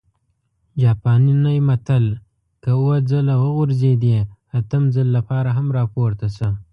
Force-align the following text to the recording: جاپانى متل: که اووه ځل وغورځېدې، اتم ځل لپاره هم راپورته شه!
جاپانى 0.81 1.33
متل: 1.67 2.05
که 2.63 2.69
اووه 2.77 2.97
ځل 3.11 3.27
وغورځېدې، 3.41 4.13
اتم 4.59 4.83
ځل 4.95 5.07
لپاره 5.17 5.49
هم 5.57 5.67
راپورته 5.77 6.27
شه! 6.35 6.49